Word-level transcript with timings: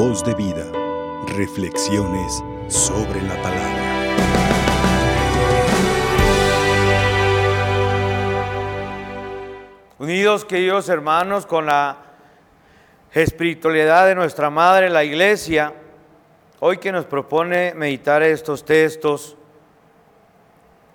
Voz 0.00 0.22
de 0.22 0.32
vida. 0.32 0.64
Reflexiones 1.26 2.44
sobre 2.68 3.20
la 3.20 3.34
palabra. 3.42 4.04
Unidos, 9.98 10.44
queridos 10.44 10.88
hermanos, 10.88 11.46
con 11.46 11.66
la 11.66 11.96
espiritualidad 13.10 14.06
de 14.06 14.14
nuestra 14.14 14.50
Madre, 14.50 14.88
la 14.88 15.02
Iglesia, 15.02 15.74
hoy 16.60 16.78
que 16.78 16.92
nos 16.92 17.04
propone 17.04 17.74
meditar 17.74 18.22
estos 18.22 18.64
textos, 18.64 19.36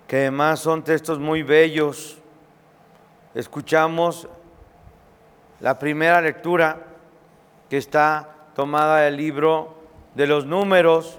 que 0.08 0.16
además 0.16 0.60
son 0.60 0.82
textos 0.82 1.18
muy 1.18 1.42
bellos, 1.42 2.16
escuchamos 3.34 4.26
la 5.60 5.78
primera 5.78 6.22
lectura 6.22 6.78
que 7.68 7.76
está 7.76 8.30
tomada 8.54 9.00
del 9.00 9.16
libro 9.16 9.74
de 10.14 10.26
los 10.26 10.46
números, 10.46 11.18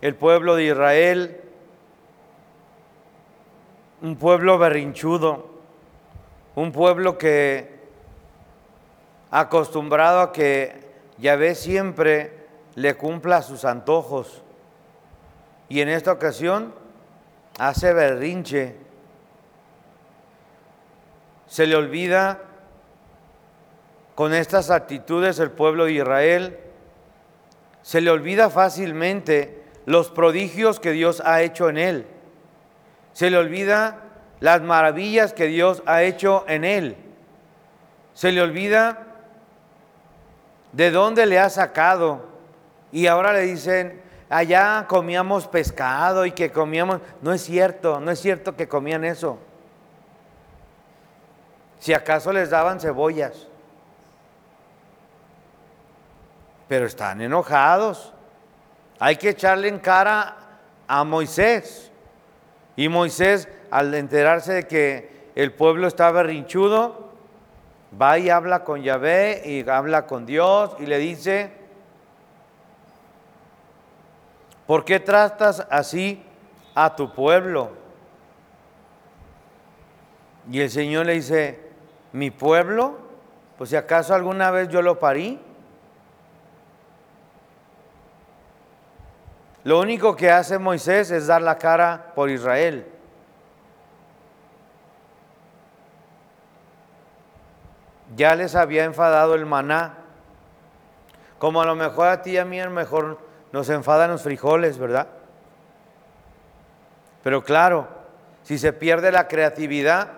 el 0.00 0.14
pueblo 0.14 0.56
de 0.56 0.64
Israel, 0.64 1.40
un 4.02 4.16
pueblo 4.16 4.58
berrinchudo, 4.58 5.46
un 6.54 6.72
pueblo 6.72 7.16
que 7.18 7.80
acostumbrado 9.30 10.20
a 10.20 10.32
que 10.32 10.90
Yahvé 11.18 11.54
siempre 11.54 12.46
le 12.74 12.94
cumpla 12.96 13.42
sus 13.42 13.64
antojos. 13.64 14.42
Y 15.68 15.80
en 15.80 15.88
esta 15.88 16.12
ocasión 16.12 16.74
hace 17.58 17.92
berrinche. 17.92 18.76
Se 21.46 21.66
le 21.66 21.76
olvida 21.76 22.40
con 24.14 24.34
estas 24.34 24.70
actitudes 24.70 25.38
el 25.38 25.50
pueblo 25.50 25.86
de 25.86 25.92
Israel, 25.92 26.58
se 27.82 28.00
le 28.00 28.10
olvida 28.10 28.50
fácilmente 28.50 29.62
los 29.86 30.10
prodigios 30.10 30.80
que 30.80 30.92
Dios 30.92 31.22
ha 31.24 31.42
hecho 31.42 31.68
en 31.68 31.78
él. 31.78 32.06
Se 33.12 33.30
le 33.30 33.38
olvida 33.38 33.98
las 34.40 34.62
maravillas 34.62 35.32
que 35.32 35.46
Dios 35.46 35.82
ha 35.86 36.02
hecho 36.02 36.44
en 36.48 36.64
él. 36.64 36.96
Se 38.14 38.32
le 38.32 38.42
olvida 38.42 39.06
de 40.72 40.90
dónde 40.90 41.26
le 41.26 41.38
ha 41.38 41.50
sacado. 41.50 42.26
Y 42.92 43.06
ahora 43.06 43.32
le 43.32 43.42
dicen, 43.42 44.00
allá 44.28 44.86
comíamos 44.88 45.48
pescado 45.48 46.26
y 46.26 46.32
que 46.32 46.50
comíamos... 46.52 47.00
No 47.20 47.32
es 47.32 47.42
cierto, 47.42 48.00
no 48.00 48.10
es 48.10 48.20
cierto 48.20 48.56
que 48.56 48.68
comían 48.68 49.04
eso. 49.04 49.38
Si 51.78 51.92
acaso 51.92 52.32
les 52.32 52.50
daban 52.50 52.80
cebollas. 52.80 53.48
Pero 56.72 56.86
están 56.86 57.20
enojados. 57.20 58.14
Hay 58.98 59.16
que 59.16 59.28
echarle 59.28 59.68
en 59.68 59.78
cara 59.78 60.36
a 60.88 61.04
Moisés. 61.04 61.92
Y 62.76 62.88
Moisés, 62.88 63.46
al 63.70 63.92
enterarse 63.92 64.54
de 64.54 64.66
que 64.66 65.28
el 65.34 65.52
pueblo 65.52 65.86
estaba 65.86 66.22
berrinchudo, 66.22 67.10
va 68.00 68.18
y 68.18 68.30
habla 68.30 68.64
con 68.64 68.82
Yahvé 68.82 69.42
y 69.44 69.68
habla 69.68 70.06
con 70.06 70.24
Dios 70.24 70.74
y 70.78 70.86
le 70.86 70.96
dice, 70.96 71.52
¿por 74.66 74.86
qué 74.86 74.98
tratas 74.98 75.66
así 75.68 76.24
a 76.74 76.96
tu 76.96 77.12
pueblo? 77.12 77.72
Y 80.50 80.62
el 80.62 80.70
Señor 80.70 81.04
le 81.04 81.12
dice, 81.12 81.60
¿mi 82.12 82.30
pueblo? 82.30 82.96
Pues 83.58 83.68
si 83.68 83.76
acaso 83.76 84.14
alguna 84.14 84.50
vez 84.50 84.70
yo 84.70 84.80
lo 84.80 84.98
parí. 84.98 85.38
Lo 89.64 89.78
único 89.78 90.16
que 90.16 90.30
hace 90.30 90.58
Moisés 90.58 91.10
es 91.10 91.26
dar 91.26 91.42
la 91.42 91.58
cara 91.58 92.12
por 92.14 92.30
Israel. 92.30 92.86
Ya 98.16 98.34
les 98.34 98.54
había 98.54 98.84
enfadado 98.84 99.34
el 99.34 99.46
maná. 99.46 99.98
Como 101.38 101.62
a 101.62 101.66
lo 101.66 101.74
mejor 101.74 102.08
a 102.08 102.22
ti 102.22 102.32
y 102.32 102.38
a 102.38 102.44
mí 102.44 102.60
a 102.60 102.64
lo 102.66 102.70
mejor 102.70 103.18
nos 103.52 103.68
enfadan 103.68 104.10
los 104.10 104.22
frijoles, 104.22 104.78
¿verdad? 104.78 105.06
Pero 107.22 107.44
claro, 107.44 107.88
si 108.42 108.58
se 108.58 108.72
pierde 108.72 109.12
la 109.12 109.28
creatividad, 109.28 110.08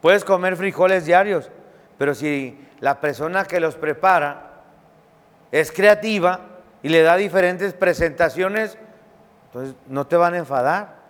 puedes 0.00 0.24
comer 0.24 0.56
frijoles 0.56 1.04
diarios, 1.04 1.50
pero 1.98 2.14
si 2.14 2.68
la 2.80 3.00
persona 3.00 3.44
que 3.44 3.60
los 3.60 3.76
prepara 3.76 4.50
es 5.50 5.72
creativa, 5.72 6.40
y 6.82 6.88
le 6.88 7.02
da 7.02 7.16
diferentes 7.16 7.74
presentaciones, 7.74 8.78
entonces 9.46 9.74
no 9.86 10.06
te 10.06 10.16
van 10.16 10.34
a 10.34 10.38
enfadar. 10.38 11.00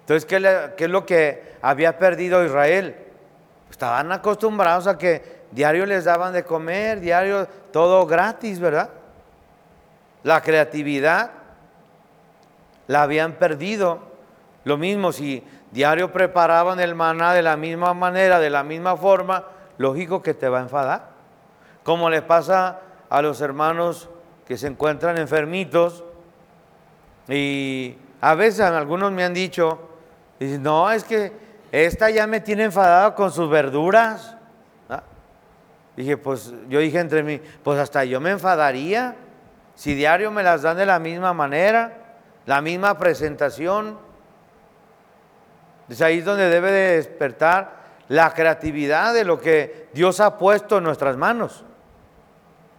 Entonces, 0.00 0.26
¿qué, 0.26 0.84
es 0.84 0.90
lo 0.90 1.06
que 1.06 1.54
había 1.62 1.98
perdido 1.98 2.44
Israel? 2.44 2.94
Estaban 3.70 4.12
acostumbrados 4.12 4.86
a 4.86 4.98
que 4.98 5.44
diario 5.50 5.86
les 5.86 6.04
daban 6.04 6.32
de 6.32 6.44
comer, 6.44 7.00
diario 7.00 7.48
todo 7.72 8.06
gratis, 8.06 8.60
¿verdad? 8.60 8.90
La 10.22 10.42
creatividad 10.42 11.30
la 12.86 13.02
habían 13.02 13.32
perdido. 13.32 14.00
Lo 14.64 14.76
mismo 14.76 15.10
si 15.12 15.42
diario 15.70 16.12
preparaban 16.12 16.78
el 16.80 16.94
maná 16.94 17.32
de 17.32 17.42
la 17.42 17.56
misma 17.56 17.94
manera, 17.94 18.38
de 18.38 18.50
la 18.50 18.62
misma 18.62 18.96
forma, 18.96 19.44
lógico 19.78 20.22
que 20.22 20.34
te 20.34 20.48
va 20.48 20.58
a 20.58 20.62
enfadar. 20.62 21.08
Como 21.82 22.10
le 22.10 22.22
pasa 22.22 22.80
a 23.08 23.22
los 23.22 23.40
hermanos 23.40 24.08
que 24.46 24.56
se 24.58 24.66
encuentran 24.66 25.18
enfermitos 25.18 26.04
y 27.28 27.96
a 28.20 28.34
veces 28.34 28.60
algunos 28.60 29.12
me 29.12 29.24
han 29.24 29.34
dicho, 29.34 29.80
no, 30.40 30.90
es 30.90 31.04
que 31.04 31.32
esta 31.72 32.10
ya 32.10 32.26
me 32.26 32.40
tiene 32.40 32.64
enfadado 32.64 33.14
con 33.14 33.32
sus 33.32 33.48
verduras. 33.48 34.36
¿Ah? 34.88 35.02
Dije, 35.96 36.16
pues 36.16 36.52
yo 36.68 36.78
dije 36.78 37.00
entre 37.00 37.22
mí, 37.22 37.40
pues 37.62 37.78
hasta 37.78 38.04
yo 38.04 38.20
me 38.20 38.30
enfadaría 38.30 39.16
si 39.74 39.94
diario 39.94 40.30
me 40.30 40.42
las 40.42 40.62
dan 40.62 40.76
de 40.76 40.86
la 40.86 40.98
misma 40.98 41.32
manera, 41.32 41.98
la 42.46 42.60
misma 42.60 42.98
presentación. 42.98 43.98
Es 45.88 46.00
ahí 46.00 46.20
donde 46.20 46.48
debe 46.48 46.70
de 46.70 46.96
despertar 46.96 47.84
la 48.08 48.32
creatividad 48.32 49.14
de 49.14 49.24
lo 49.24 49.40
que 49.40 49.88
Dios 49.92 50.20
ha 50.20 50.38
puesto 50.38 50.78
en 50.78 50.84
nuestras 50.84 51.16
manos. 51.16 51.64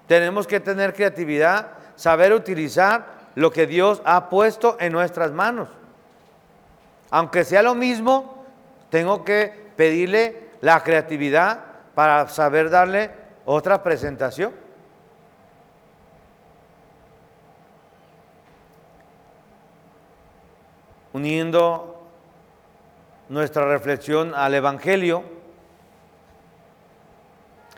Tenemos 0.07 0.45
que 0.47 0.59
tener 0.59 0.93
creatividad, 0.93 1.69
saber 1.95 2.33
utilizar 2.33 3.05
lo 3.35 3.51
que 3.51 3.67
Dios 3.67 4.01
ha 4.05 4.29
puesto 4.29 4.77
en 4.79 4.93
nuestras 4.93 5.31
manos. 5.31 5.69
Aunque 7.09 7.43
sea 7.43 7.61
lo 7.61 7.75
mismo, 7.75 8.45
tengo 8.89 9.23
que 9.23 9.71
pedirle 9.75 10.49
la 10.61 10.83
creatividad 10.83 11.59
para 11.93 12.27
saber 12.29 12.69
darle 12.69 13.11
otra 13.45 13.83
presentación. 13.83 14.53
Uniendo 21.13 22.03
nuestra 23.29 23.65
reflexión 23.65 24.33
al 24.35 24.53
Evangelio, 24.53 25.23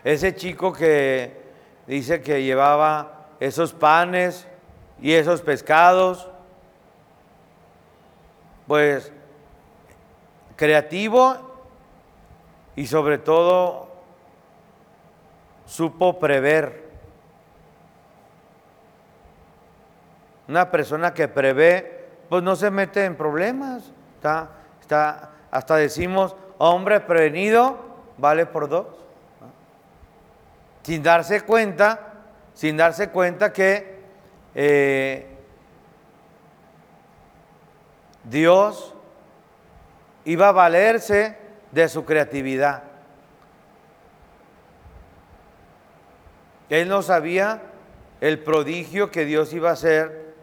ese 0.04 0.36
chico 0.36 0.74
que 0.74 1.47
dice 1.88 2.22
que 2.22 2.44
llevaba 2.44 3.28
esos 3.40 3.74
panes 3.74 4.46
y 5.02 5.14
esos 5.14 5.42
pescados, 5.42 6.30
pues 8.68 9.12
creativo 10.56 11.36
y 12.76 12.88
sobre 12.88 13.18
todo 13.18 13.88
supo 15.66 16.20
prever. 16.20 16.86
Una 20.48 20.72
persona 20.72 21.14
que 21.14 21.28
prevé, 21.28 22.10
pues 22.30 22.44
no 22.44 22.56
se 22.56 22.72
mete 22.72 23.06
en 23.06 23.16
problemas. 23.16 23.92
Está, 24.20 24.50
hasta 25.52 25.76
decimos, 25.76 26.36
hombre 26.58 27.00
prevenido 27.02 27.78
vale 28.18 28.46
por 28.46 28.68
dos 28.68 29.07
sin 30.88 31.04
darse 31.04 31.42
cuenta, 31.42 32.14
sin 32.54 32.78
darse 32.78 33.10
cuenta 33.10 33.52
que 33.52 34.00
eh, 34.56 35.28
Dios 38.24 38.96
iba 40.24 40.48
a 40.48 40.52
valerse 40.54 41.38
de 41.74 41.90
su 41.90 42.06
creatividad. 42.06 42.84
Él 46.70 46.88
no 46.88 47.02
sabía 47.02 47.64
el 48.22 48.40
prodigio 48.40 49.12
que 49.12 49.26
Dios 49.26 49.52
iba 49.52 49.72
a 49.72 49.74
hacer, 49.74 50.34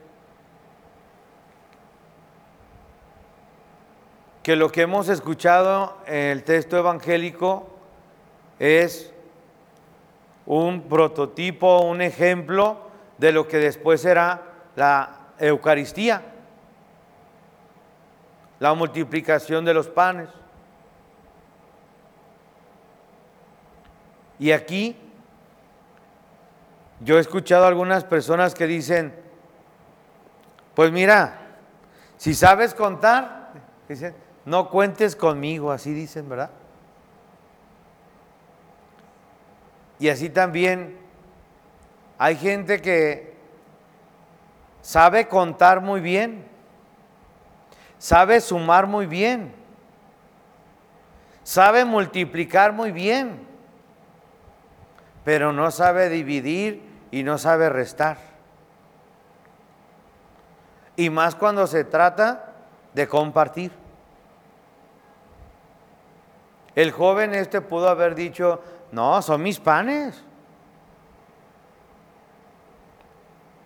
que 4.42 4.56
lo 4.56 4.70
que 4.70 4.82
hemos 4.82 5.08
escuchado 5.08 5.96
en 6.04 6.32
el 6.32 6.44
texto 6.44 6.76
evangélico 6.76 7.66
es 8.58 9.13
un 10.46 10.82
prototipo, 10.88 11.80
un 11.82 12.00
ejemplo 12.00 12.78
de 13.18 13.32
lo 13.32 13.48
que 13.48 13.58
después 13.58 14.00
será 14.00 14.42
la 14.76 15.18
Eucaristía, 15.38 16.22
la 18.58 18.74
multiplicación 18.74 19.64
de 19.64 19.74
los 19.74 19.88
panes. 19.88 20.28
Y 24.38 24.52
aquí 24.52 24.96
yo 27.00 27.18
he 27.18 27.20
escuchado 27.20 27.64
a 27.64 27.68
algunas 27.68 28.04
personas 28.04 28.54
que 28.54 28.66
dicen, 28.66 29.14
pues 30.74 30.90
mira, 30.90 31.38
si 32.16 32.34
sabes 32.34 32.74
contar, 32.74 33.52
dicen, 33.88 34.14
no 34.44 34.70
cuentes 34.70 35.16
conmigo, 35.16 35.70
así 35.70 35.92
dicen, 35.92 36.28
¿verdad? 36.28 36.50
Y 40.04 40.10
así 40.10 40.28
también 40.28 40.98
hay 42.18 42.36
gente 42.36 42.82
que 42.82 43.34
sabe 44.82 45.28
contar 45.28 45.80
muy 45.80 46.02
bien, 46.02 46.44
sabe 47.96 48.42
sumar 48.42 48.86
muy 48.86 49.06
bien, 49.06 49.54
sabe 51.42 51.86
multiplicar 51.86 52.74
muy 52.74 52.92
bien, 52.92 53.46
pero 55.24 55.54
no 55.54 55.70
sabe 55.70 56.10
dividir 56.10 56.82
y 57.10 57.22
no 57.22 57.38
sabe 57.38 57.70
restar. 57.70 58.18
Y 60.96 61.08
más 61.08 61.34
cuando 61.34 61.66
se 61.66 61.82
trata 61.82 62.52
de 62.92 63.08
compartir. 63.08 63.72
El 66.74 66.90
joven 66.90 67.34
este 67.34 67.62
pudo 67.62 67.88
haber 67.88 68.14
dicho, 68.14 68.60
no, 68.94 69.20
son 69.22 69.42
mis 69.42 69.58
panes. 69.58 70.22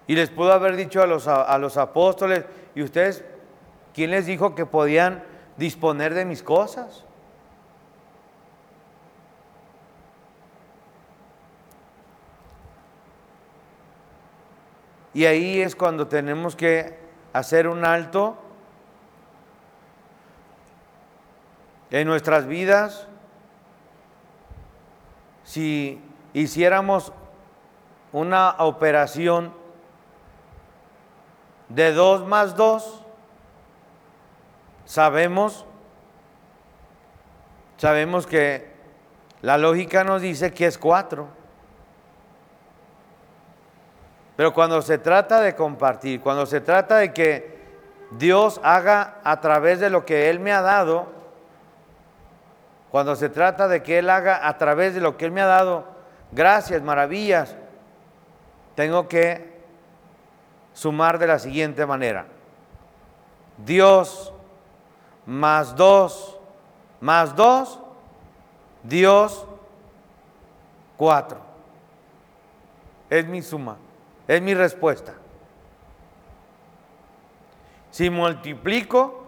Y 0.07 0.15
les 0.15 0.31
pudo 0.31 0.55
haber 0.55 0.75
dicho 0.75 1.03
a 1.03 1.07
los, 1.07 1.29
a, 1.29 1.59
los 1.59 1.77
apóstoles, 1.77 2.47
¿y 2.75 2.83
ustedes 2.83 3.23
quién 3.93 4.11
les 4.11 4.25
dijo 4.25 4.55
que 4.55 4.65
podían 4.65 5.23
disponer 5.59 6.15
de 6.15 6.25
mis 6.25 6.43
cosas? 6.43 7.05
Y 15.13 15.27
ahí 15.27 15.61
es 15.61 15.77
cuando 15.77 16.07
tenemos 16.09 16.57
que 16.57 16.99
hacer 17.35 17.69
un 17.69 17.85
alto 17.85 18.39
en 21.91 22.07
nuestras 22.07 22.47
vidas 22.47 23.09
si 25.49 25.99
hiciéramos 26.35 27.11
una 28.13 28.57
operación 28.59 29.51
de 31.71 31.95
dos 31.95 32.27
más 32.27 32.55
dos, 32.55 33.03
sabemos, 34.85 35.65
sabemos 37.79 38.27
que 38.27 38.71
la 39.41 39.57
lógica 39.57 40.05
nos 40.05 40.21
dice 40.21 40.53
que 40.53 40.67
es 40.67 40.77
cuatro. 40.77 41.29
Pero 44.37 44.53
cuando 44.53 44.83
se 44.83 44.99
trata 44.99 45.41
de 45.41 45.55
compartir, 45.55 46.21
cuando 46.21 46.45
se 46.45 46.61
trata 46.61 46.97
de 46.97 47.15
que 47.15 47.59
Dios 48.11 48.61
haga 48.63 49.17
a 49.25 49.41
través 49.41 49.81
de 49.81 49.89
lo 49.89 50.05
que 50.05 50.29
Él 50.29 50.41
me 50.41 50.53
ha 50.53 50.61
dado, 50.61 51.18
cuando 52.91 53.17
se 53.17 53.29
trata 53.29 53.69
de 53.69 53.83
que 53.83 53.99
Él 53.99 54.11
haga 54.11 54.47
a 54.47 54.57
través 54.59 54.95
de 54.95 55.01
lo 55.01 55.17
que 55.17 55.27
Él 55.27 55.33
me 55.33 55.41
ha 55.41 55.47
dado, 55.47 55.87
gracias, 56.33 56.83
maravillas, 56.83 57.55
tengo 58.75 59.09
que 59.09 59.59
sumar 60.73 61.19
de 61.19 61.27
la 61.27 61.39
siguiente 61.39 61.85
manera. 61.85 62.27
Dios 63.59 64.33
más 65.27 65.77
dos, 65.77 66.39
más 67.01 67.37
dos, 67.37 67.81
Dios 68.83 69.45
cuatro. 70.97 71.39
Es 73.11 73.27
mi 73.27 73.43
suma, 73.43 73.77
es 74.27 74.41
mi 74.41 74.55
respuesta. 74.55 75.15
Si 77.91 78.09
multiplico, 78.09 79.28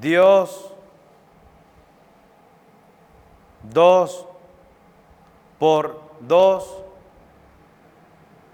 Dios, 0.00 0.72
dos 3.62 4.26
por 5.58 6.02
dos, 6.20 6.82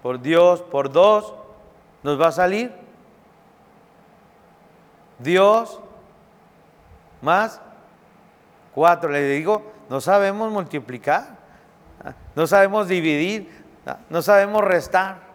por 0.01 0.21
Dios 0.21 0.61
por 0.61 0.91
dos, 0.91 1.33
nos 2.03 2.19
va 2.19 2.27
a 2.27 2.31
salir 2.31 2.71
Dios 5.19 5.79
más 7.21 7.61
cuatro. 8.73 9.09
Le 9.09 9.23
digo, 9.23 9.71
no 9.89 10.01
sabemos 10.01 10.51
multiplicar, 10.51 11.37
no 12.35 12.47
sabemos 12.47 12.87
dividir, 12.87 13.65
no 14.09 14.21
sabemos 14.21 14.63
restar. 14.63 15.29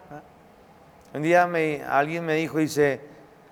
Un 1.13 1.21
día 1.21 1.47
me, 1.47 1.83
alguien 1.83 2.25
me 2.25 2.33
dijo, 2.33 2.57
dice, 2.57 3.01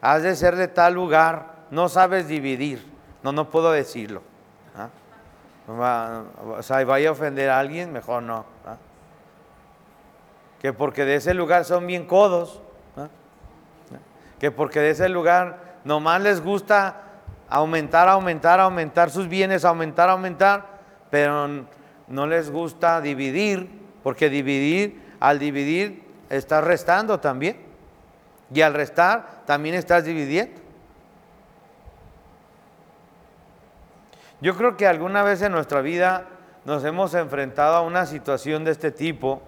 has 0.01 0.23
de 0.23 0.35
ser 0.35 0.55
de 0.55 0.67
tal 0.67 0.93
lugar 0.93 1.52
no 1.73 1.89
sabes 1.89 2.27
dividir. 2.27 2.85
No, 3.23 3.31
no 3.31 3.49
puedo 3.49 3.71
decirlo. 3.71 4.21
¿ah? 4.75 4.89
O 6.57 6.61
sea, 6.61 6.85
vaya 6.85 7.09
a 7.09 7.11
ofender 7.13 7.49
a 7.49 7.57
alguien, 7.57 7.91
mejor 7.91 8.21
no. 8.21 8.45
¿ah? 8.65 8.77
Que 10.61 10.71
porque 10.71 11.03
de 11.03 11.15
ese 11.15 11.33
lugar 11.33 11.65
son 11.65 11.87
bien 11.87 12.05
codos. 12.05 12.61
¿ah? 12.95 13.07
Que 14.39 14.51
porque 14.51 14.81
de 14.81 14.91
ese 14.91 15.09
lugar 15.09 15.79
nomás 15.83 16.21
les 16.21 16.41
gusta 16.41 17.01
aumentar, 17.49 18.07
aumentar, 18.07 18.59
aumentar 18.59 19.09
sus 19.09 19.27
bienes, 19.27 19.65
aumentar, 19.65 20.09
aumentar, 20.09 20.65
pero 21.09 21.65
no 22.07 22.27
les 22.27 22.51
gusta 22.51 23.01
dividir, 23.01 23.67
porque 24.03 24.29
dividir, 24.29 25.01
al 25.19 25.39
dividir, 25.39 26.03
estás 26.29 26.63
restando 26.63 27.19
también. 27.19 27.57
Y 28.53 28.61
al 28.61 28.75
restar, 28.75 29.41
también 29.47 29.73
estás 29.73 30.05
dividiendo. 30.05 30.62
Yo 34.43 34.57
creo 34.57 34.75
que 34.75 34.85
alguna 34.85 35.23
vez 35.23 35.41
en 35.41 35.53
nuestra 35.53 35.79
vida 35.79 36.25
nos 36.65 36.83
hemos 36.83 37.13
enfrentado 37.13 37.77
a 37.77 37.81
una 37.81 38.05
situación 38.05 38.65
de 38.65 38.71
este 38.71 38.91
tipo, 38.91 39.41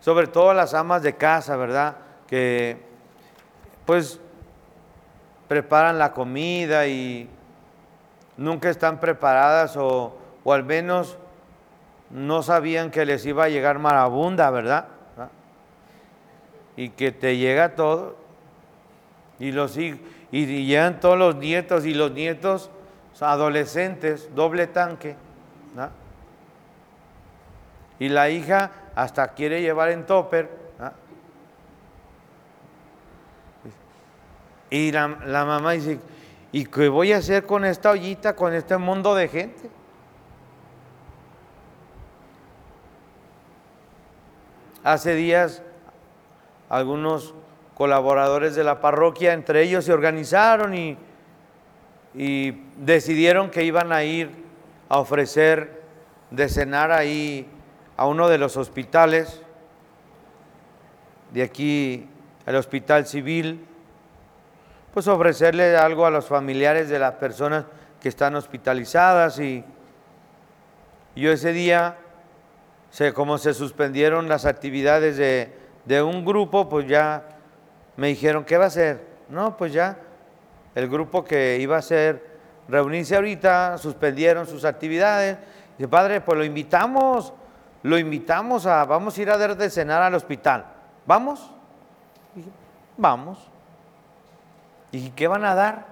sobre 0.00 0.26
todo 0.28 0.54
las 0.54 0.72
amas 0.72 1.02
de 1.02 1.16
casa, 1.16 1.58
¿verdad? 1.58 1.98
Que 2.26 2.78
pues 3.84 4.18
preparan 5.46 5.98
la 5.98 6.14
comida 6.14 6.86
y 6.86 7.28
nunca 8.38 8.70
están 8.70 8.98
preparadas 8.98 9.76
o, 9.76 10.16
o 10.42 10.52
al 10.54 10.64
menos 10.64 11.18
no 12.08 12.42
sabían 12.42 12.90
que 12.90 13.04
les 13.04 13.26
iba 13.26 13.44
a 13.44 13.50
llegar 13.50 13.78
marabunda, 13.78 14.48
¿verdad? 14.48 14.86
Y 16.78 16.88
que 16.88 17.12
te 17.12 17.36
llega 17.36 17.74
todo 17.74 18.16
y 19.38 19.52
los 19.52 19.76
y, 19.76 20.00
y 20.32 20.64
llegan 20.64 20.98
todos 20.98 21.18
los 21.18 21.36
nietos 21.36 21.84
y 21.84 21.92
los 21.92 22.12
nietos 22.12 22.70
adolescentes, 23.20 24.34
doble 24.34 24.66
tanque. 24.66 25.16
Y 27.98 28.08
la 28.08 28.30
hija 28.30 28.70
hasta 28.94 29.28
quiere 29.28 29.60
llevar 29.60 29.90
en 29.90 30.06
topper. 30.06 30.48
Y 34.70 34.92
la, 34.92 35.08
la, 35.24 35.44
mamá 35.44 35.72
dice, 35.72 35.98
¿y 36.52 36.66
qué 36.66 36.88
voy 36.88 37.12
a 37.12 37.18
hacer 37.18 37.46
con 37.46 37.64
esta 37.64 37.90
ollita, 37.90 38.36
con 38.36 38.52
este 38.52 38.76
mundo 38.76 39.14
de 39.14 39.28
gente? 39.28 39.70
Hace 44.84 45.14
días 45.14 45.62
algunos 46.68 47.34
colaboradores 47.74 48.54
de 48.54 48.64
la 48.64 48.80
parroquia, 48.80 49.32
entre 49.32 49.62
ellos 49.62 49.84
se 49.84 49.92
organizaron 49.92 50.74
y 50.74 50.98
y 52.14 52.52
decidieron 52.76 53.50
que 53.50 53.64
iban 53.64 53.92
a 53.92 54.04
ir 54.04 54.30
a 54.88 54.98
ofrecer 54.98 55.82
de 56.30 56.48
cenar 56.48 56.90
ahí 56.90 57.46
a 57.96 58.06
uno 58.06 58.28
de 58.28 58.38
los 58.38 58.56
hospitales, 58.56 59.42
de 61.32 61.42
aquí 61.42 62.08
el 62.46 62.56
hospital 62.56 63.06
civil, 63.06 63.66
pues 64.94 65.06
ofrecerle 65.06 65.76
algo 65.76 66.06
a 66.06 66.10
los 66.10 66.26
familiares 66.26 66.88
de 66.88 66.98
las 66.98 67.14
personas 67.14 67.64
que 68.00 68.08
están 68.08 68.34
hospitalizadas 68.36 69.38
y 69.38 69.64
yo 71.14 71.32
ese 71.32 71.52
día, 71.52 71.96
como 73.14 73.38
se 73.38 73.52
suspendieron 73.52 74.28
las 74.28 74.46
actividades 74.46 75.16
de, 75.16 75.52
de 75.84 76.02
un 76.02 76.24
grupo, 76.24 76.68
pues 76.68 76.86
ya 76.86 77.24
me 77.96 78.08
dijeron, 78.08 78.44
¿qué 78.44 78.56
va 78.56 78.64
a 78.64 78.68
hacer? 78.68 79.04
No, 79.28 79.56
pues 79.56 79.72
ya 79.72 79.98
el 80.78 80.88
grupo 80.88 81.24
que 81.24 81.58
iba 81.58 81.76
a 81.76 81.82
ser 81.82 82.38
reunirse 82.68 83.16
ahorita, 83.16 83.78
suspendieron 83.78 84.46
sus 84.46 84.64
actividades 84.64 85.38
Dice, 85.78 85.86
padre, 85.86 86.20
pues 86.20 86.36
lo 86.36 86.44
invitamos, 86.44 87.32
lo 87.84 87.98
invitamos 87.98 88.66
a, 88.66 88.84
vamos 88.84 89.16
a 89.16 89.22
ir 89.22 89.30
a 89.30 89.38
dar 89.38 89.56
de 89.56 89.70
cenar 89.70 90.02
al 90.02 90.12
hospital. 90.12 90.66
¿Vamos? 91.06 91.52
Dije, 92.34 92.50
vamos. 92.96 93.38
Dije, 94.90 95.12
¿qué 95.14 95.28
van 95.28 95.44
a 95.44 95.54
dar? 95.54 95.86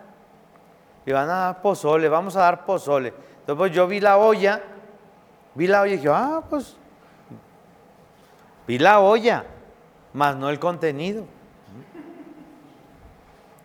Y 1.06 1.12
van 1.12 1.30
a 1.30 1.34
dar 1.34 1.62
pozole, 1.62 2.08
vamos 2.08 2.34
a 2.34 2.40
dar 2.40 2.64
pozole. 2.64 3.10
Entonces 3.10 3.56
pues, 3.56 3.72
yo 3.72 3.86
vi 3.86 4.00
la 4.00 4.16
olla, 4.16 4.60
vi 5.54 5.68
la 5.68 5.82
olla 5.82 5.92
y 5.92 5.96
dije, 5.98 6.08
ah, 6.10 6.42
pues, 6.50 6.76
vi 8.66 8.80
la 8.80 8.98
olla, 8.98 9.44
más 10.14 10.34
no 10.34 10.50
el 10.50 10.58
contenido. 10.58 11.24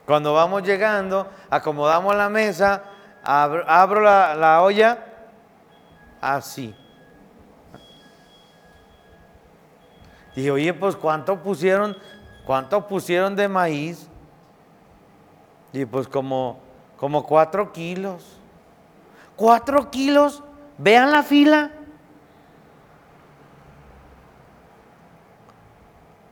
Cuando 0.06 0.34
vamos 0.34 0.64
llegando, 0.64 1.28
acomodamos 1.50 2.16
la 2.16 2.30
mesa, 2.30 2.84
abro, 3.24 4.02
la, 4.02 4.36
la 4.36 4.62
olla, 4.62 5.06
así. 6.20 6.76
Dije, 10.36 10.52
oye, 10.52 10.74
pues 10.74 10.96
¿cuánto 10.96 11.38
pusieron, 11.42 11.96
cuánto 12.46 12.88
pusieron 12.88 13.36
de 13.36 13.48
maíz? 13.48 14.08
Y 15.74 15.86
pues 15.86 16.08
como, 16.08 16.60
como 16.98 17.26
cuatro 17.26 17.72
kilos. 17.72 18.38
Cuatro 19.36 19.90
kilos, 19.90 20.44
vean 20.78 21.12
la 21.12 21.24
fila. 21.24 21.72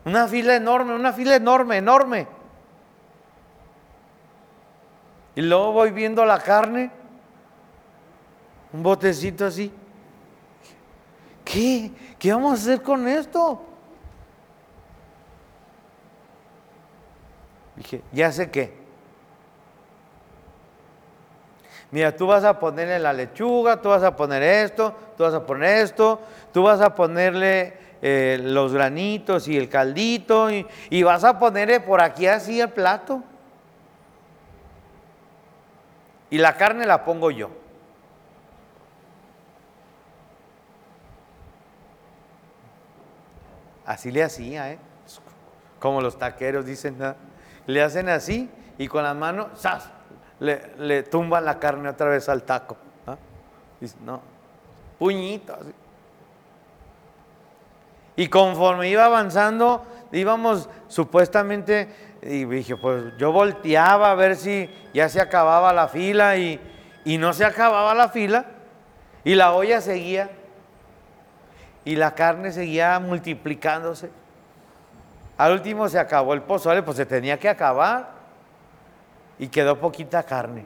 Una 0.05 0.27
fila 0.27 0.55
enorme, 0.55 0.95
una 0.95 1.13
fila 1.13 1.35
enorme, 1.35 1.77
enorme. 1.77 2.38
Y 5.39 5.41
luego 5.41 5.71
voy 5.71 5.91
viendo 5.91 6.25
la 6.25 6.37
carne, 6.37 6.91
un 8.73 8.83
botecito 8.83 9.45
así. 9.45 9.71
¿Qué? 11.45 11.93
¿Qué 12.19 12.33
vamos 12.33 12.51
a 12.51 12.61
hacer 12.61 12.81
con 12.81 13.07
esto? 13.07 13.63
Dije, 17.77 18.01
ya 18.11 18.33
sé 18.33 18.51
qué. 18.51 18.73
Mira, 21.91 22.13
tú 22.13 22.27
vas 22.27 22.43
a 22.43 22.59
ponerle 22.59 22.99
la 22.99 23.13
lechuga, 23.13 23.81
tú 23.81 23.87
vas 23.87 24.03
a 24.03 24.17
poner 24.17 24.43
esto, 24.43 24.93
tú 25.15 25.23
vas 25.23 25.33
a 25.33 25.45
poner 25.45 25.85
esto, 25.85 26.19
tú 26.51 26.63
vas 26.63 26.81
a 26.81 26.93
ponerle 26.93 27.77
eh, 28.01 28.41
los 28.43 28.73
granitos 28.73 29.47
y 29.47 29.55
el 29.55 29.69
caldito 29.69 30.51
y, 30.51 30.67
y 30.89 31.03
vas 31.03 31.23
a 31.23 31.39
ponerle 31.39 31.79
por 31.79 32.01
aquí 32.01 32.27
así 32.27 32.59
el 32.59 32.71
plato. 32.71 33.23
Y 36.29 36.37
la 36.37 36.55
carne 36.57 36.85
la 36.85 37.03
pongo 37.03 37.31
yo. 37.31 37.49
Así 43.85 44.11
le 44.11 44.23
hacía, 44.23 44.71
¿eh? 44.71 44.79
Como 45.79 46.01
los 46.01 46.19
taqueros 46.19 46.65
dicen, 46.65 46.97
le 47.65 47.81
hacen 47.81 48.09
así 48.09 48.49
y 48.77 48.87
con 48.87 49.03
las 49.03 49.15
manos, 49.15 49.47
¡zas! 49.57 49.89
le, 50.39 51.03
tumban 51.03 51.45
la 51.45 51.59
carne 51.59 51.89
otra 51.89 52.09
vez 52.09 52.29
al 52.29 52.43
taco. 52.43 52.77
no, 54.03 54.21
puñito. 54.97 55.57
Y 58.15 58.27
conforme 58.27 58.89
iba 58.89 59.05
avanzando, 59.05 59.85
íbamos 60.11 60.69
supuestamente, 60.87 62.08
y 62.21 62.45
dije, 62.45 62.75
pues 62.75 63.15
yo 63.17 63.31
volteaba 63.31 64.11
a 64.11 64.15
ver 64.15 64.35
si 64.35 64.69
ya 64.93 65.07
se 65.09 65.21
acababa 65.21 65.71
la 65.73 65.87
fila 65.87 66.37
y, 66.37 66.59
y 67.05 67.17
no 67.17 67.33
se 67.33 67.45
acababa 67.45 67.93
la 67.93 68.09
fila 68.09 68.45
y 69.23 69.35
la 69.35 69.53
olla 69.53 69.81
seguía 69.81 70.29
y 71.85 71.95
la 71.95 72.13
carne 72.13 72.51
seguía 72.51 72.99
multiplicándose. 72.99 74.09
Al 75.37 75.53
último 75.53 75.87
se 75.87 75.97
acabó 75.97 76.33
el 76.33 76.41
pozole, 76.41 76.83
pues 76.83 76.97
se 76.97 77.05
tenía 77.05 77.39
que 77.39 77.47
acabar 77.47 78.11
y 79.37 79.47
quedó 79.47 79.79
poquita 79.79 80.21
carne. 80.23 80.65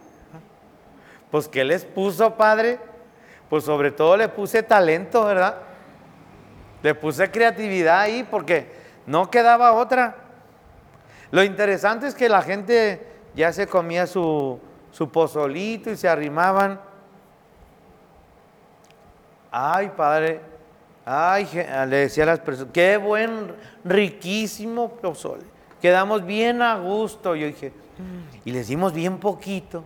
Pues 1.30 1.48
¿qué 1.48 1.64
les 1.64 1.86
puso, 1.86 2.36
padre? 2.36 2.80
Pues 3.50 3.64
sobre 3.64 3.92
todo 3.92 4.18
le 4.18 4.30
puse 4.30 4.64
talento, 4.64 5.26
¿verdad? 5.26 5.58
Le 6.82 6.96
puse 6.96 7.30
creatividad 7.30 8.00
ahí 8.00 8.28
porque 8.30 8.72
no 9.06 9.30
quedaba 9.30 9.74
otra. 9.74 10.16
Lo 11.34 11.44
interesante 11.44 12.06
es 12.06 12.14
que 12.14 12.30
la 12.30 12.44
gente 12.44 13.08
ya 13.34 13.52
se 13.52 13.66
comía 13.66 14.06
su, 14.06 14.60
su 14.92 15.10
pozolito 15.10 15.90
y 15.90 15.98
se 15.98 16.08
arrimaban. 16.08 16.80
Ay, 19.50 19.92
padre, 19.98 20.42
ay, 21.04 21.50
le 21.88 21.96
decía 21.96 22.26
a 22.26 22.28
las 22.28 22.40
personas, 22.40 22.72
qué 22.72 22.98
buen, 22.98 23.56
riquísimo 23.84 24.90
pozole. 24.90 25.42
Quedamos 25.82 26.24
bien 26.24 26.62
a 26.62 26.78
gusto. 26.78 27.36
Yo 27.36 27.48
dije, 27.48 27.74
y 28.46 28.52
les 28.52 28.68
dimos 28.68 28.94
bien 28.94 29.18
poquito. 29.18 29.84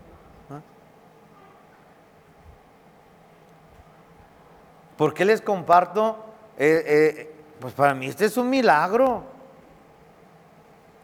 ¿Por 4.98 5.14
qué 5.14 5.24
les 5.24 5.40
comparto? 5.40 6.26
Eh, 6.58 6.84
eh, 6.86 7.36
pues 7.62 7.74
para 7.74 7.94
mí 7.94 8.08
este 8.08 8.26
es 8.26 8.36
un 8.36 8.50
milagro. 8.50 9.37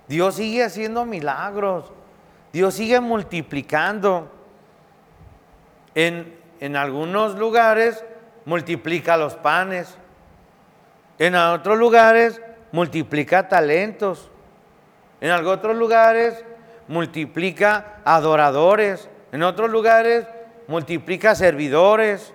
Dios 0.07 0.35
sigue 0.35 0.63
haciendo 0.63 1.05
milagros. 1.05 1.91
Dios 2.51 2.73
sigue 2.73 2.99
multiplicando. 2.99 4.31
En, 5.95 6.37
en 6.59 6.75
algunos 6.75 7.35
lugares 7.35 8.03
multiplica 8.45 9.17
los 9.17 9.35
panes. 9.35 9.97
En 11.19 11.35
otros 11.35 11.77
lugares 11.77 12.41
multiplica 12.71 13.47
talentos. 13.47 14.29
En 15.21 15.31
otros 15.31 15.75
lugares 15.75 16.43
multiplica 16.87 18.01
adoradores, 18.03 19.09
en 19.31 19.43
otros 19.43 19.69
lugares 19.69 20.27
multiplica 20.67 21.35
servidores. 21.35 22.33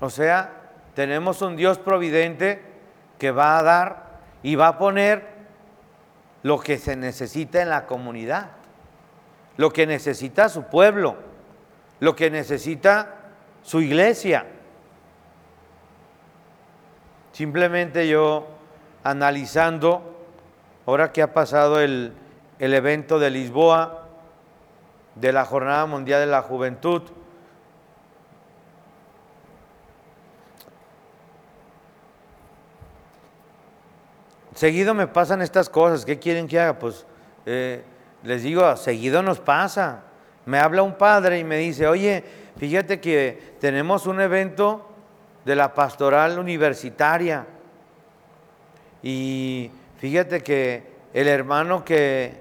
O 0.00 0.10
sea, 0.10 0.50
tenemos 0.94 1.42
un 1.42 1.56
Dios 1.56 1.78
providente 1.78 2.62
que 3.18 3.30
va 3.30 3.58
a 3.58 3.62
dar 3.62 4.03
y 4.44 4.56
va 4.56 4.68
a 4.68 4.78
poner 4.78 5.24
lo 6.42 6.60
que 6.60 6.78
se 6.78 6.94
necesita 6.94 7.62
en 7.62 7.70
la 7.70 7.86
comunidad, 7.86 8.50
lo 9.56 9.72
que 9.72 9.86
necesita 9.86 10.50
su 10.50 10.64
pueblo, 10.64 11.16
lo 11.98 12.14
que 12.14 12.30
necesita 12.30 13.14
su 13.62 13.80
iglesia. 13.80 14.44
Simplemente 17.32 18.06
yo 18.06 18.46
analizando 19.02 20.14
ahora 20.86 21.10
que 21.10 21.22
ha 21.22 21.32
pasado 21.32 21.80
el, 21.80 22.12
evento 22.58 23.18
de 23.18 23.30
Lisboa, 23.30 24.08
de 25.14 25.32
la 25.32 25.46
Jornada 25.46 25.86
Mundial 25.86 26.20
de 26.20 26.26
la 26.26 26.42
Juventud, 26.42 27.02
seguido 34.54 34.94
me 34.94 35.06
pasan 35.06 35.42
estas 35.42 35.68
cosas, 35.68 36.04
¿qué 36.04 36.18
quieren 36.18 36.48
que 36.48 36.58
haga? 36.58 36.78
Pues 36.78 37.06
eh, 37.46 37.82
les 38.22 38.42
digo, 38.42 38.76
seguido 38.76 39.22
nos 39.22 39.40
pasa. 39.40 40.04
Me 40.46 40.58
habla 40.58 40.82
un 40.82 40.94
padre 40.94 41.38
y 41.38 41.44
me 41.44 41.58
dice, 41.58 41.86
oye, 41.86 42.24
fíjate 42.58 43.00
que 43.00 43.56
tenemos 43.60 44.06
un 44.06 44.20
evento 44.20 44.88
de 45.44 45.56
la 45.56 45.74
pastoral 45.74 46.38
universitaria 46.38 47.46
y 49.02 49.70
Fíjate 50.04 50.42
que 50.42 50.82
el 51.14 51.28
hermano 51.28 51.82
que 51.82 52.34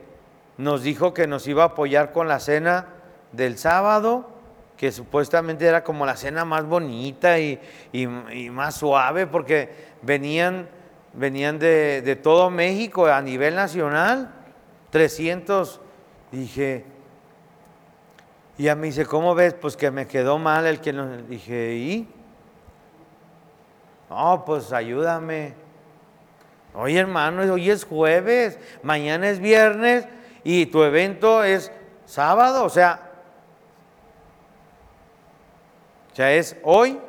nos 0.57 0.83
dijo 0.83 1.13
que 1.13 1.27
nos 1.27 1.47
iba 1.47 1.63
a 1.63 1.67
apoyar 1.67 2.11
con 2.11 2.27
la 2.27 2.41
cena 2.41 2.87
del 3.31 3.57
sábado, 3.57 4.29
que 4.75 4.91
supuestamente 4.91 5.65
era 5.65 5.81
como 5.81 6.05
la 6.05 6.17
cena 6.17 6.43
más 6.43 6.65
bonita 6.65 7.39
y, 7.39 7.57
más 8.51 8.75
suave, 8.75 9.27
porque 9.27 9.69
venían, 10.01 10.67
venían 11.13 11.59
de, 11.59 12.01
de, 12.01 12.15
todo 12.15 12.49
México 12.49 13.05
a 13.05 13.21
nivel 13.21 13.55
nacional, 13.55 14.33
300, 14.89 15.79
dije, 16.31 16.85
y 18.57 18.67
a 18.67 18.75
mí 18.75 18.87
dice, 18.87 19.05
¿cómo 19.05 19.33
ves? 19.33 19.53
Pues 19.53 19.75
que 19.75 19.89
me 19.91 20.07
quedó 20.07 20.37
mal 20.37 20.65
el 20.65 20.79
que 20.79 20.93
nos, 20.93 21.27
dije, 21.27 21.73
¿y? 21.75 22.09
No, 24.09 24.43
pues 24.45 24.71
ayúdame. 24.71 25.55
Oye 26.75 26.99
hermano, 26.99 27.41
hoy 27.53 27.69
es 27.69 27.85
jueves, 27.85 28.57
mañana 28.81 29.29
es 29.29 29.39
viernes 29.39 30.07
y 30.43 30.65
tu 30.65 30.83
evento 30.83 31.43
es 31.43 31.71
sábado, 32.05 32.65
o 32.65 32.69
sea, 32.69 33.11
ya 36.15 36.31
es 36.31 36.57
hoy, 36.63 36.99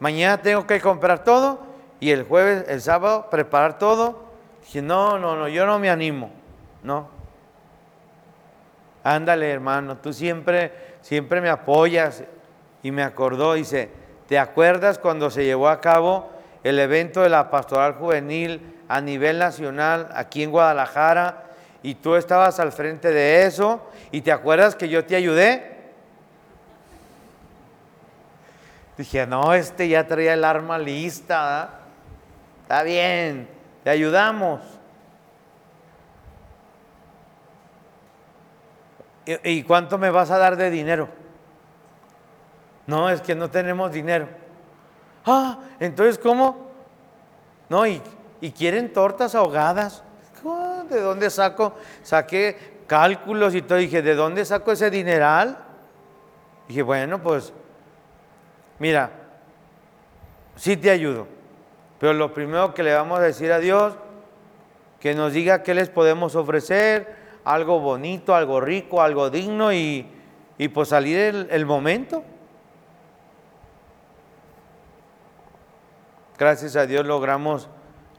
mañana 0.00 0.42
tengo 0.42 0.66
que 0.66 0.80
comprar 0.80 1.22
todo 1.22 1.71
y 2.02 2.10
el 2.10 2.24
jueves, 2.24 2.64
el 2.66 2.80
sábado, 2.80 3.28
preparar 3.30 3.78
todo. 3.78 4.24
Dije, 4.62 4.82
no, 4.82 5.20
no, 5.20 5.36
no, 5.36 5.46
yo 5.46 5.64
no 5.66 5.78
me 5.78 5.88
animo, 5.88 6.32
no. 6.82 7.08
Ándale 9.04 9.48
hermano, 9.48 9.98
tú 9.98 10.12
siempre, 10.12 10.96
siempre 11.00 11.40
me 11.40 11.48
apoyas. 11.48 12.24
y 12.82 12.90
me 12.90 13.04
acordó, 13.04 13.54
dice, 13.54 13.88
¿te 14.26 14.36
acuerdas 14.36 14.98
cuando 14.98 15.30
se 15.30 15.44
llevó 15.44 15.68
a 15.68 15.80
cabo 15.80 16.28
el 16.64 16.80
evento 16.80 17.20
de 17.20 17.28
la 17.28 17.50
pastoral 17.50 17.94
juvenil 17.94 18.80
a 18.88 19.00
nivel 19.00 19.38
nacional 19.38 20.08
aquí 20.12 20.42
en 20.42 20.50
Guadalajara 20.50 21.44
y 21.84 21.94
tú 21.94 22.16
estabas 22.16 22.58
al 22.58 22.72
frente 22.72 23.12
de 23.12 23.46
eso 23.46 23.80
y 24.10 24.22
te 24.22 24.32
acuerdas 24.32 24.74
que 24.74 24.88
yo 24.88 25.04
te 25.04 25.14
ayudé? 25.14 25.92
Dije, 28.98 29.24
no, 29.24 29.54
este 29.54 29.88
ya 29.88 30.04
traía 30.08 30.34
el 30.34 30.42
arma 30.42 30.80
lista. 30.80 31.78
Está 32.72 32.84
bien, 32.84 33.50
te 33.84 33.90
ayudamos. 33.90 34.62
¿Y 39.26 39.62
cuánto 39.64 39.98
me 39.98 40.08
vas 40.08 40.30
a 40.30 40.38
dar 40.38 40.56
de 40.56 40.70
dinero? 40.70 41.10
No, 42.86 43.10
es 43.10 43.20
que 43.20 43.34
no 43.34 43.50
tenemos 43.50 43.92
dinero. 43.92 44.26
Ah, 45.26 45.58
entonces, 45.80 46.16
¿cómo? 46.16 46.70
No, 47.68 47.86
y, 47.86 48.00
quieren 48.56 48.90
tortas 48.90 49.34
ahogadas. 49.34 50.02
Ah, 50.42 50.84
¿De 50.88 50.98
dónde 50.98 51.28
saco? 51.28 51.74
Saqué 52.02 52.84
cálculos 52.86 53.54
y 53.54 53.60
todo. 53.60 53.76
Dije, 53.76 54.00
¿de 54.00 54.14
dónde 54.14 54.46
saco 54.46 54.72
ese 54.72 54.88
dineral? 54.88 55.58
Dije, 56.68 56.80
bueno, 56.80 57.22
pues, 57.22 57.52
mira, 58.78 59.10
sí 60.56 60.74
te 60.78 60.88
ayudo. 60.88 61.41
Pero 62.02 62.14
lo 62.14 62.34
primero 62.34 62.74
que 62.74 62.82
le 62.82 62.92
vamos 62.92 63.20
a 63.20 63.22
decir 63.22 63.52
a 63.52 63.60
Dios, 63.60 63.94
que 64.98 65.14
nos 65.14 65.34
diga 65.34 65.62
qué 65.62 65.72
les 65.72 65.88
podemos 65.88 66.34
ofrecer, 66.34 67.14
algo 67.44 67.78
bonito, 67.78 68.34
algo 68.34 68.60
rico, 68.60 69.00
algo 69.00 69.30
digno 69.30 69.72
y, 69.72 70.10
pues 70.74 70.88
salir 70.88 71.46
el 71.48 71.64
momento. 71.64 72.24
Gracias 76.36 76.74
a 76.74 76.86
Dios 76.86 77.06
logramos, 77.06 77.68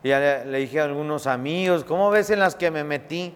ya 0.02 0.46
le, 0.46 0.60
dije 0.60 0.80
a 0.80 0.86
algunos 0.86 1.28
amigos, 1.28 1.84
¿cómo 1.84 2.10
ves 2.10 2.30
en 2.30 2.40
las 2.40 2.56
que 2.56 2.72
me 2.72 2.86
metí? 2.86 3.36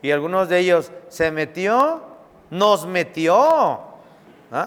Y 0.00 0.12
algunos 0.12 0.48
de 0.48 0.60
ellos, 0.60 0.92
¿se 1.08 1.30
metió? 1.30 2.02
Nos 2.48 2.86
metió. 2.86 3.36
¿Ah? 4.50 4.66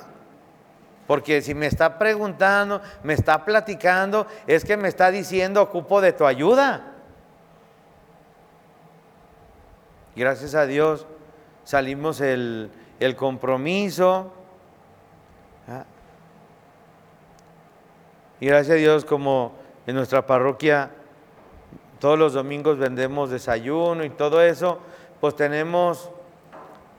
Porque 1.07 1.41
si 1.41 1.55
me 1.55 1.65
está 1.67 1.97
preguntando, 1.97 2.81
me 3.01 3.13
está 3.13 3.45
platicando, 3.45 4.27
es 4.45 4.65
que 4.65 4.75
me 4.75 4.89
está 4.89 5.09
diciendo, 5.09 5.61
ocupo 5.61 6.01
de 6.01 6.11
tu 6.11 6.25
ayuda. 6.25 6.93
Gracias 10.15 10.53
a 10.53 10.65
Dios 10.65 11.07
salimos 11.63 12.19
el, 12.21 12.69
el 12.99 13.15
compromiso. 13.15 14.33
¿Ah? 15.67 15.85
Y 18.39 18.47
gracias 18.47 18.75
a 18.75 18.79
Dios 18.79 19.05
como 19.05 19.53
en 19.85 19.95
nuestra 19.95 20.25
parroquia 20.27 20.91
todos 21.99 22.17
los 22.17 22.33
domingos 22.33 22.77
vendemos 22.77 23.29
desayuno 23.29 24.03
y 24.03 24.09
todo 24.09 24.41
eso, 24.41 24.79
pues 25.19 25.35
tenemos, 25.35 26.11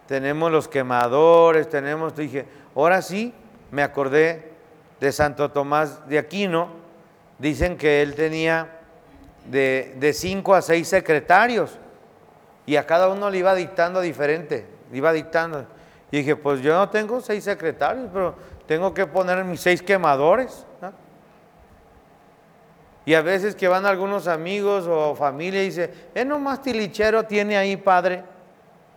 tenemos 0.07 0.51
los 0.51 0.67
quemadores, 0.67 1.69
tenemos, 1.69 2.17
dije, 2.17 2.47
ahora 2.75 3.01
sí 3.03 3.33
me 3.71 3.83
acordé 3.83 4.53
de 5.01 5.13
Santo 5.13 5.51
Tomás 5.51 6.09
de 6.09 6.19
Aquino, 6.19 6.69
dicen 7.39 7.77
que 7.77 8.03
él 8.03 8.15
tenía 8.15 8.69
de, 9.47 9.95
de 9.99 10.13
cinco 10.13 10.55
a 10.55 10.63
seis 10.63 10.89
secretarios 10.89 11.79
y 12.67 12.77
a 12.77 12.87
cada 12.87 13.09
uno 13.09 13.31
le 13.31 13.39
iba 13.39 13.55
dictando 13.55 14.01
diferente, 14.01 14.67
iba 14.93 15.13
dictando. 15.13 15.67
Y 16.11 16.19
dije, 16.19 16.37
pues 16.37 16.61
yo 16.61 16.75
no 16.75 16.89
tengo 16.89 17.21
seis 17.21 17.45
secretarios, 17.45 18.09
pero 18.13 18.35
tengo 18.67 18.93
que 18.93 19.07
poner 19.07 19.45
mis 19.45 19.61
seis 19.61 19.83
quemadores. 19.83 20.67
Y 23.05 23.15
a 23.15 23.23
veces 23.23 23.55
que 23.55 23.69
van 23.69 23.87
algunos 23.87 24.29
amigos 24.29 24.87
o 24.87 25.15
familia 25.15 25.63
y 25.63 25.67
dice, 25.67 25.91
¿es 26.15 26.27
nomás 26.27 26.61
tilichero 26.61 27.23
tiene 27.23 27.57
ahí, 27.57 27.79
padre? 27.79 28.23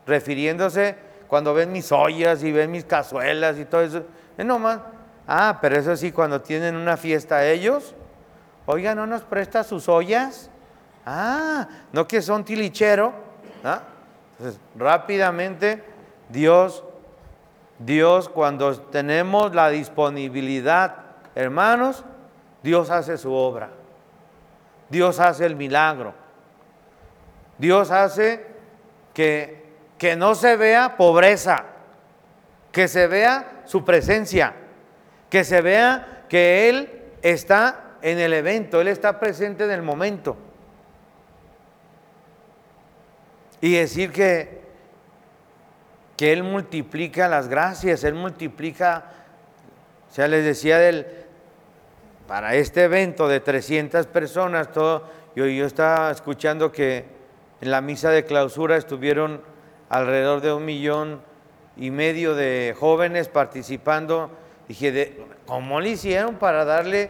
Refiriéndose 0.06 0.98
cuando 1.32 1.54
ven 1.54 1.72
mis 1.72 1.94
ollas 1.94 2.44
y 2.44 2.52
ven 2.52 2.70
mis 2.72 2.84
cazuelas 2.84 3.58
y 3.58 3.64
todo 3.64 3.84
eso. 3.84 4.04
Es 4.38 4.46
nomás. 4.46 4.82
Ah, 5.26 5.60
pero 5.62 5.78
eso 5.78 5.96
sí, 5.96 6.12
cuando 6.12 6.42
tienen 6.42 6.76
una 6.76 6.98
fiesta 6.98 7.48
ellos, 7.48 7.96
oiga, 8.66 8.96
¿no 8.96 9.08
nos 9.08 9.22
presta 9.22 9.64
sus 9.64 9.88
ollas? 9.88 10.50
Ah, 11.06 11.70
no 11.94 12.06
que 12.06 12.22
son 12.22 12.44
tilichero. 12.44 13.14
¿Ah? 13.64 13.80
Entonces, 14.34 14.60
rápidamente, 14.76 15.82
Dios, 16.28 16.84
Dios, 17.80 18.28
cuando 18.28 18.78
tenemos 18.82 19.56
la 19.56 19.70
disponibilidad, 19.70 20.98
hermanos, 21.34 22.04
Dios 22.62 22.90
hace 22.90 23.18
su 23.18 23.32
obra. 23.32 23.70
Dios 24.90 25.18
hace 25.22 25.46
el 25.46 25.56
milagro. 25.56 26.14
Dios 27.58 27.90
hace 27.90 28.46
que, 29.14 29.61
que 30.02 30.16
no 30.16 30.34
se 30.34 30.58
vea 30.58 30.98
pobreza, 30.98 31.64
que 32.72 32.88
se 32.88 33.06
vea 33.06 33.62
su 33.66 33.86
presencia, 33.86 34.56
que 35.30 35.44
se 35.44 35.62
vea 35.62 36.24
que 36.28 36.70
Él 36.70 37.04
está 37.22 37.98
en 38.02 38.18
el 38.18 38.34
evento, 38.34 38.82
Él 38.82 38.88
está 38.88 39.20
presente 39.20 39.64
en 39.64 39.70
el 39.70 39.84
momento. 39.84 40.38
Y 43.62 43.76
decir 43.76 44.12
que, 44.12 44.62
que 46.18 46.34
Él 46.34 46.42
multiplica 46.42 47.28
las 47.28 47.48
gracias, 47.48 48.04
Él 48.04 48.16
multiplica, 48.16 49.06
o 50.10 50.12
sea, 50.16 50.28
les 50.28 50.44
decía 50.44 50.80
del, 50.80 51.06
para 52.28 52.56
este 52.56 52.86
evento 52.86 53.28
de 53.28 53.40
300 53.40 54.08
personas, 54.08 54.72
todo, 54.72 55.08
yo, 55.36 55.46
yo 55.46 55.68
estaba 55.68 56.10
escuchando 56.10 56.72
que 56.72 57.06
en 57.62 57.70
la 57.70 57.82
misa 57.82 58.10
de 58.10 58.26
clausura 58.26 58.78
estuvieron 58.78 59.51
alrededor 59.92 60.40
de 60.40 60.54
un 60.54 60.64
millón 60.64 61.20
y 61.76 61.92
medio 61.92 62.34
de 62.34 62.74
jóvenes 62.80 63.28
participando. 63.28 64.32
Dije, 64.70 65.18
¿cómo 65.46 65.82
le 65.82 65.90
hicieron 65.90 66.36
para 66.36 66.64
darle 66.64 67.10